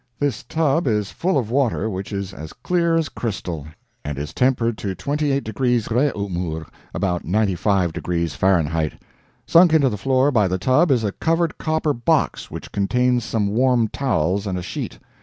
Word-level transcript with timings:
This 0.19 0.41
tub 0.41 0.87
is 0.87 1.11
full 1.11 1.37
of 1.37 1.51
water 1.51 1.87
which 1.87 2.11
is 2.11 2.33
as 2.33 2.53
clear 2.53 2.95
as 2.95 3.07
crystal, 3.07 3.67
and 4.03 4.17
is 4.17 4.33
tempered 4.33 4.75
to 4.79 4.95
28 4.95 5.43
degrees 5.43 5.89
Re'aumur 5.91 6.65
(about 6.91 7.23
95 7.23 7.93
degrees 7.93 8.33
Fahrenheit). 8.33 8.99
Sunk 9.45 9.75
into 9.75 9.89
the 9.89 9.99
floor, 9.99 10.31
by 10.31 10.47
the 10.47 10.57
tub, 10.57 10.89
is 10.89 11.03
a 11.03 11.11
covered 11.11 11.55
copper 11.59 11.93
box 11.93 12.49
which 12.49 12.71
contains 12.71 13.23
some 13.23 13.49
warm 13.49 13.89
towels 13.89 14.47
and 14.47 14.57
a 14.57 14.63
sheet. 14.63 14.97